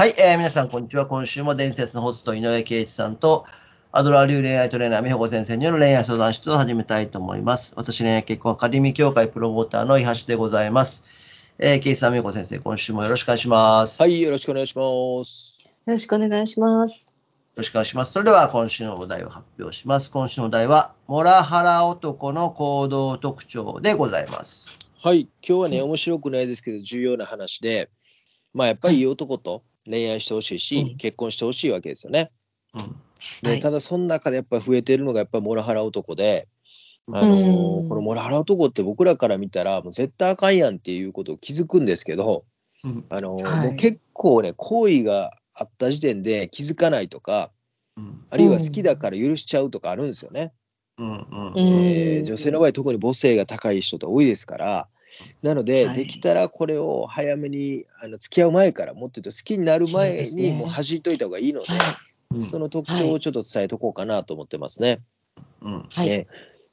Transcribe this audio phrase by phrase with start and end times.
[0.00, 1.06] はい、えー皆さん、こんにちは。
[1.06, 3.46] 今週も伝説のホスト、井上圭一さんと、
[3.90, 7.72] アドラー流恋愛トレーナー、美穂子先生による恋愛相談室を始めたいと思います。
[7.76, 11.04] 私、恋愛結婚アカデミー協会プロモーターの伊橋でございます。
[11.58, 14.00] えー、圭一さん、美穂子先生、今週もよろしくお願いします。
[14.00, 14.86] はい、よよろしくお願いします。
[14.86, 15.24] よ
[15.88, 17.14] ろしくお願いします。
[17.56, 18.12] ろしくお願いします。
[18.12, 20.12] それでは、今週のお題を発表します。
[20.12, 24.78] 今週のお題は、モラハラ男の行動特徴でございます。
[25.02, 27.90] はい、今日はね、面白くないですけど、重要な話で、
[28.54, 32.30] まあ、やっぱりいい男と恋愛してほしいし、うん結婚してほしいわけですよね。
[32.74, 32.94] うん。
[33.42, 36.48] で、はいただ、その中でやっぱり増えてるのが、やっぱりモラハラ男で、
[37.10, 42.44] あのーうんこのモラハラ男って僕らから見たら、もう絶対あかんやんっていうことを気づくんですけど、
[42.84, 43.04] うん。
[43.08, 47.50] あのーはいもう結構ね、行為があった時点で気づかないとか、
[47.96, 48.26] うん。
[48.30, 50.52] あるいは好きだから許しちゃうとかあるんですよね。
[50.98, 51.52] うん。
[51.54, 52.24] うん。
[52.24, 54.88] 女性の場合特に母性が高い人って多いですから
[55.42, 61.66] なので、はいできたらこれを早めにあの付き合う前からもっと言うと好きになる前そうですねにもう弾いといた方がいいので
[62.32, 65.00] うんその特徴をちょっと伝えとこうかなと思ってますね。
[65.62, 65.88] うん。
[65.90, 66.08] はい。
[66.08, 66.26] ね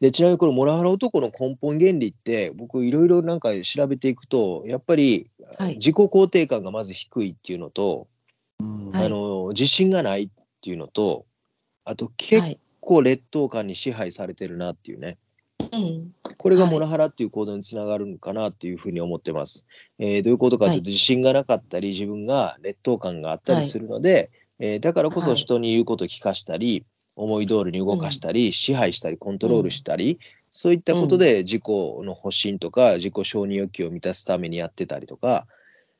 [0.00, 8.08] でちなみにこのモラハラ男の根本原理って僕いろいろなんか調べていくとやっぱりはい自己肯定感がまず低いっていうのと、
[8.60, 8.88] うん。
[8.88, 10.28] はいあの自信がないっ
[10.60, 11.26] ていうのと
[11.84, 12.58] あとは結い。
[12.82, 15.16] 構劣等感に支配されてるなっていうね。
[15.72, 16.12] うん。
[16.36, 19.66] これがはいモラハラっていう行動につながるのかなっていうふうに思ってます。
[19.98, 20.92] えーどういうことかというと、はい。
[20.92, 25.36] 自信がなかったり自分が劣等感があったりするので、えーだからこそはい。
[25.36, 30.18] 人に言うことを聞かしたり、思い通りに動かしたり、支配したりコントロールしたり、
[30.50, 35.46] そういったことで自己の保身とか自己承認欲求を満たすためにやってたりとか、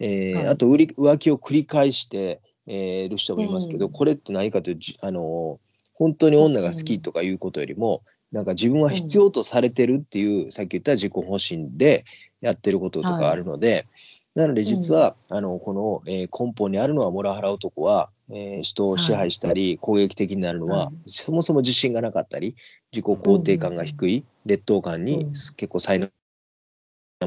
[0.00, 0.46] えーはい。
[0.48, 3.92] あと売り浮気を繰り返して、えーる人もいますけど、うん。
[3.92, 5.63] これって何かというあのー
[5.94, 12.04] 本当に女が好きとかいうことよりも、なんか自分は必要とされてるっていう、さっき言った自己保身で
[12.40, 13.86] やってることとかあるので、
[14.34, 21.10] なので実は、あのこの、えー根本にあるのはモラハラ男は、えー人を支配したり、攻撃的になるのは、はい。
[21.10, 22.56] そもそも自信がなかったり
[22.92, 25.32] 自己肯定感が低い、劣等感にうん。
[25.32, 26.10] 結構苛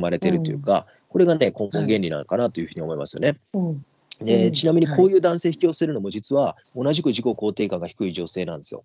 [0.01, 3.37] まれてるというか、これがね根本原理なのかなというふうに思いますよね。
[3.53, 3.85] うん。
[4.21, 4.51] でうん。
[4.51, 8.83] ちなみにこういう男性引き寄せるのも実は同じく自己肯定感が低い女性なんですよ。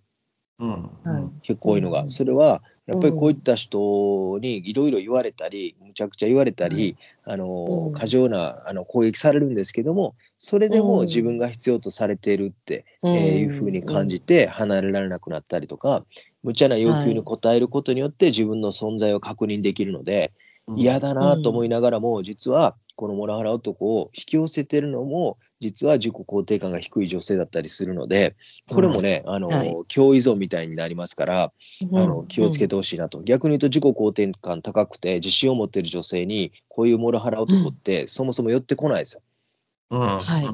[0.59, 0.71] うん。
[1.05, 1.41] はい。
[1.43, 2.11] 結構多いのが、うん。
[2.11, 7.93] それはやっぱりこういった人にいろいろ言われたりむちゃくちゃ言われたり、あのうん。
[7.93, 11.07] 過剰なあの攻撃されるんですけどもそれでもうん。
[11.07, 13.17] 自分が必要とされているって、うん。
[13.17, 16.05] えーいうふうに感じて離れられなくなったりとか
[16.43, 20.33] 無茶な要求に応えることによって自分の存在を確認できるので、
[20.77, 28.37] 嫌だなと思いながらも、実はこのモラハラ男を引き寄せてるのも実は自己肯定感が低い女性だったりするので
[28.69, 29.77] これもね、あのはい。
[29.93, 39.23] 共依存みたいになりますから、あの気をつけてほしいなと、逆に言うと自己肯定感高くて自信を持っている女性にこういうモラハラ男ってそもそも寄ってこないですよ、
[39.91, 40.01] うん。
[40.01, 40.47] はい。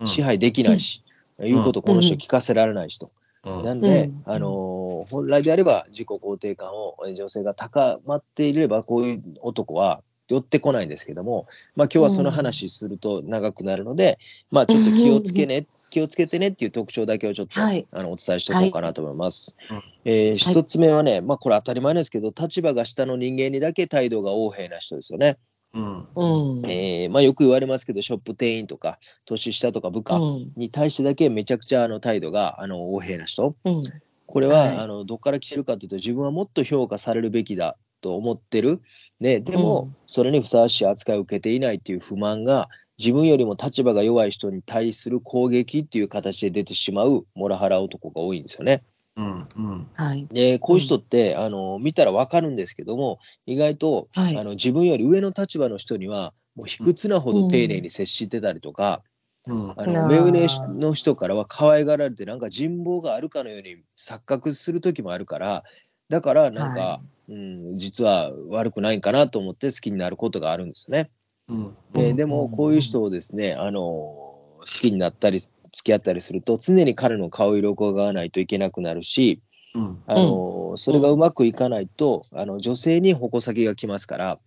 [0.00, 0.06] うん。
[0.06, 1.04] 支配できないし、
[1.38, 3.12] 言うことこの人聞かせられないしと、
[3.44, 3.62] うん。
[3.62, 4.22] なんで、うん。
[4.26, 11.46] あのー本来であれば自己肯定感を女性が高まっていればこういう男は寄ってこないんですけども、
[11.76, 14.18] まあ、今日はその話すると長くなるので、
[14.50, 19.56] まあちょっと気をつけね、気をつけてねっていう特徴だけをちょっと、はいあのお伝えしておこうかなと思います。
[19.68, 25.38] はいえー一つ目はね、まあこれ当たり前ですけど立場が下の人間にだけ態度が横柄な人ですよね。
[25.74, 26.06] うん。
[26.14, 26.70] うん。
[26.70, 30.52] えーまあ、よく言われますけどショップ店員とか年下とか部下うん。
[30.56, 33.54] に対してだけめちゃくちゃあの態度があの横柄な人。
[33.64, 33.82] うん。
[34.26, 38.80] これは、はいあのどっから来てるかというと自分はもっと評価されるべきだと思ってる、
[39.22, 42.68] ね、でも、うんそれにふさわしい扱いを受けていないっていう不満が
[42.98, 48.82] 自分よりも立場が弱い人に対する攻撃っていう形で出てしまうモラハラ男が多いんですよね。
[49.16, 49.48] うん。
[49.56, 49.88] うん。
[49.94, 50.26] はい。
[50.30, 59.02] でこういう人って、あの見たらわかるんですけども意外と、はいあの自分より上の立場の人にはもう卑屈なほど丁寧に接してたりとか、
[59.46, 59.50] あ
[59.86, 65.64] の目上の人からは可愛がられてなんか人望があるかのように錯覚する時もあるから
[66.08, 71.10] だからなんか、はうん、実は悪くないんかなと思って好きになることがあるんですよね。
[71.48, 71.56] うん。
[71.56, 75.52] うんででもこういう人をですねあの好きになったり付
[75.84, 79.42] き合ったりすると常に彼の顔色を伺わないといけなくなるし
[79.74, 80.02] うん。
[80.06, 84.38] あの、それがうまくいかないとあの女性に矛先が来ますから。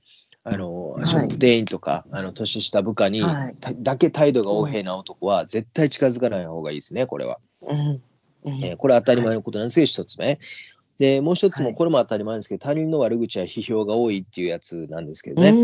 [0.48, 7.40] あのはいショップ店員とか、あの年下部下に、はいただけ態度が横柄な男は絶対近づかない方がいいですねこれは。
[7.64, 7.80] うん。
[7.80, 10.38] うんえーこれは当たり前のことなんですけど、一つ目。
[10.98, 15.52] でもう一つもはいこれも当たり前ですけど、他人の悪口や批評が多いっていうやつなんですけどうね。
[15.52, 15.56] ん。
[15.56, 15.62] う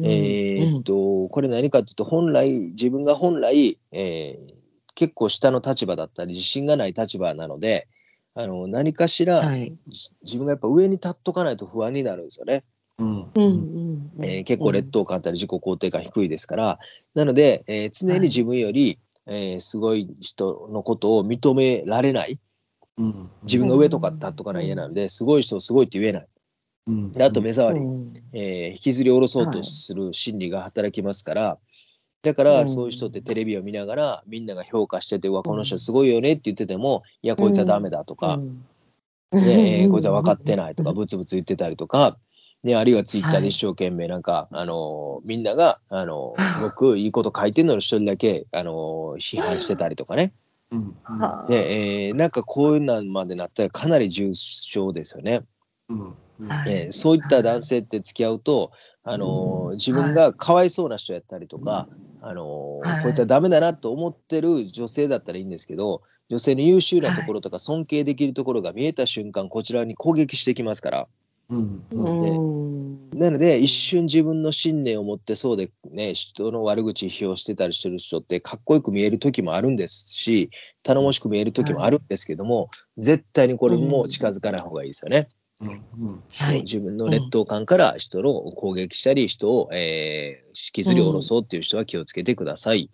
[0.00, 0.04] ん。
[0.04, 4.56] えーっとこれ何かっていうと本来自分が本来、えー
[4.98, 7.86] 結構下の立場だったり自信がない立場なので
[8.34, 9.76] あの何かしら、はい。
[9.88, 12.64] じ自分がやっぱ上に立っとかないと不安になるんですよね。
[12.98, 13.06] うん。
[13.34, 14.10] うん。
[14.16, 14.24] うん。
[14.24, 16.78] えー結構劣等感あったり自己肯定感低いですから
[17.14, 22.38] なので、えー常に自分よりえーすごい人のことを認められない
[22.98, 23.30] うん。
[23.42, 26.26] 自分が上とか立っとかない家なんですごい人をすごいって言えない。
[26.88, 27.12] うん。
[27.12, 28.14] であと目障り、うん。
[28.32, 31.58] えー引きずり下ろそうとする心理が働きますから、
[32.22, 38.36] だからうんそういう人ってテレビを見ながらみんなが評価してて「うわこの人すごいよね」って言ってても「いやこいつはダメだ」とか、
[39.32, 42.16] ねえーこいつは分かってないとかブツブツ言ってたりとか、
[42.64, 50.32] ね、あるいはツイッターで一生懸命なんか、あのーみんなが、あのーすごくいいこと書いてるのに一人だけ、あのー批判してたりとかね、
[50.70, 50.96] うん。
[51.04, 55.42] はあでえーなんかこういうのまでなったらかなり重症ですよね。
[55.88, 56.00] うん。
[56.48, 56.72] はい。
[56.84, 58.72] えーそういった男性って付き合うと、
[59.02, 61.88] あのー自分がかわいそうな人やったりとか、
[62.20, 63.02] あのーはい。
[63.02, 71.08] こいつはダメだなと思ってる女性だったらいいんですけど女性の優秀なところとか尊敬できるところが見えた瞬間こちらに攻撃してきますから
[71.50, 71.86] うん。
[71.90, 73.18] うん。
[73.18, 79.76] なので一瞬自分の信念を持ってそうでね人の悪口批評してたりしてる人ってかっこよく見える時もあるん。
[79.76, 80.50] ですし
[80.82, 82.06] 頼もしく見える時もあるん。
[82.08, 85.28] ですけども、絶対にこれも近づかない方がいいですよね。
[85.60, 85.68] うん。
[85.68, 86.22] うん。
[86.38, 92.90] はい自分の劣等感から人の攻撃したり人を、えー引きずり下ろそうっていう人は気をつけてください。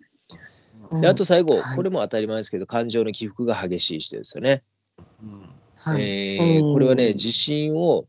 [0.91, 1.01] うん。
[1.01, 4.63] であと最後、はいこれも当たり前ですけど感情の起伏が激しい人ですよね。
[5.21, 5.41] うん。
[5.77, 8.05] はいえーこれはね自信を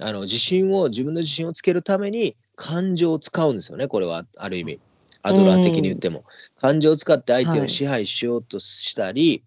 [0.00, 4.80] あの自信を自分の自信をつけるために感情を使うんですよねこれはある意味。
[5.22, 6.24] アドラー的に言っても、
[6.60, 9.42] 感情を使って相手を支配しようとしたり、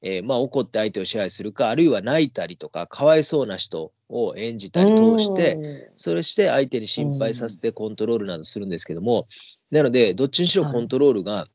[0.00, 9.26] えーまあ怒って相手を支配するかあるいは泣いたりとかかわいそうな人を演じたり通して、それして相手に心配させてコントロールなどするんですけども、
[9.70, 11.48] なのでどっちにしろコントロールが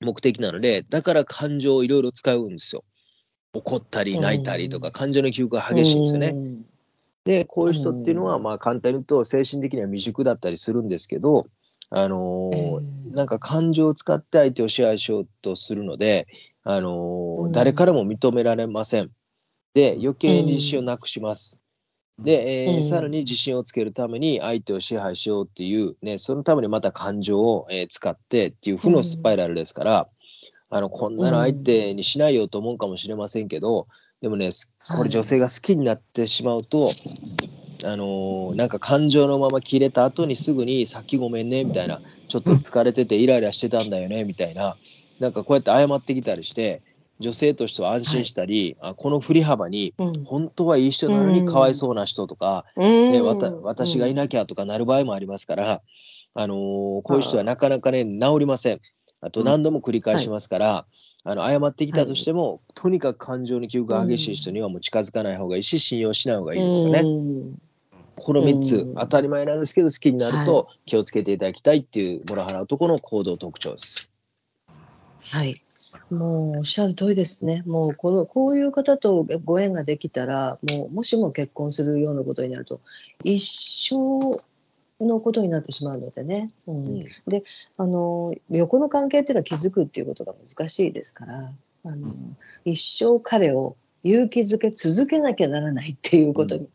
[0.00, 2.84] 目的なので、だから感情をいろいろ使うんですよ。
[3.54, 4.92] 怒ったり泣いたりとか、うん。
[4.92, 6.28] 感情の起伏が激しいんですよね。
[6.28, 6.64] うん
[7.28, 11.46] でこういう人っていうのは、うんまあ簡単に言うと精神的には未熟だったりするんですけど、
[11.90, 12.58] あのーえ
[13.10, 13.14] え。
[13.14, 16.26] なんか感情を使って相手を支配しようとするので、
[16.64, 17.52] あのーうん。
[17.52, 19.10] 誰からも認められません。
[19.74, 21.60] で余計に自信をなくします。
[22.18, 30.08] で、えーうんさらに自信をつけるために相手を支配しようっていう、ね、そのためにまた感情を、えー使ってっていう負のスパイラルですから、
[30.70, 33.86] あのこんなの相手にしないよと思うかもしれませんけど、
[34.20, 36.88] でもねすこれ女性が好きになってしまうと、
[37.84, 44.76] あのーなんか感情のまま切れた後にすぐに「さっきごめんね」みたいな「ちょっと疲れててイライラしてたんだよね」みたいな
[45.20, 46.82] なんかこうやって謝ってきたりして
[47.20, 50.24] 女性としては安心したり、あこの振り幅にうん。
[50.24, 55.82] 本当はいい人なのにかわいそうな人とか、ね、わた私がいななきゃとかなる場合もありますから、
[56.34, 56.56] あのー
[57.02, 58.80] こういう人はなかなかね治りません。
[59.20, 60.86] あとうん何度も繰り返しますから、
[61.24, 67.02] あの謝ってきたとしても、とにかく感情の起伏が激しい人にはもう近づかない方がいいし信用しない方がいいですよね。
[68.20, 74.12] この3つ、うん当たり前なんですけど好きになるはと気をつけていただきたいっていうモラハラ男の行動特徴です。
[75.20, 75.62] はい。
[76.10, 77.62] もうおっしゃる通りですね。
[77.66, 82.80] もうこのこういう方とご縁ができたら、もうもしも結婚するようなことになると
[83.24, 83.38] 一
[83.90, 84.40] 生
[85.00, 86.50] のことになってしまうのでね。
[86.66, 86.86] うん。
[86.86, 87.06] うん。
[87.76, 91.52] あの横の関係っていうのは気づくっていうことが難しいですから、
[91.84, 92.14] あの
[92.64, 96.68] 一生彼を勇気づけ続けなきゃならないっていうことに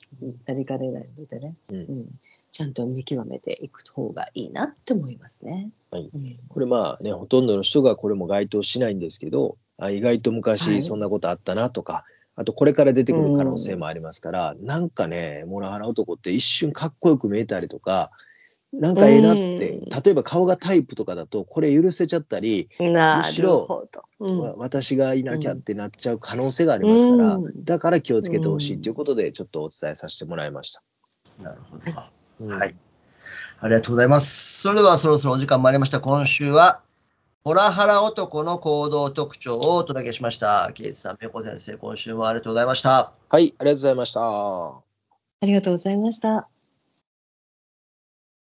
[0.46, 1.76] なりかねないのでね、うん。
[1.78, 2.08] うん。
[2.52, 5.72] ちゃんと見極めていく方がいいなって思いますね。
[5.92, 6.10] はい。
[6.14, 6.40] うん。
[6.50, 10.38] これまあねほとんどの人がこれも該当しないんですけどあ意外とはい。
[10.38, 18.12] 昔そんなことあったなとか、あとこれから出てくる可能性もありますから、なんかねモラハラ男って一瞬かっこよく見えたりとか
[18.74, 24.04] なんかええなって、うん例えば顔がタイプとかだとこれ許せちゃったり、なるむしろほど。
[24.20, 30.82] うんわ私がいなきゃってなっちゃう可能性がありますから、うんだから気をつけてほしいということでちょっとお伝えさせてもらいました。
[31.42, 31.84] なるほど。
[32.40, 32.76] うんはい。
[33.60, 34.62] ありがとうございます。
[34.62, 36.02] それではそろそろお時間参りました。
[36.02, 36.82] 今週は、
[37.46, 40.72] ホラハラ男の行動特徴をお届けしました。
[40.74, 43.12] ケイツさん、ペコ先生、今週もありがとうございました。
[43.30, 44.22] はい、ありがとうございました。
[44.22, 44.84] あ
[45.42, 46.53] りがとうございました。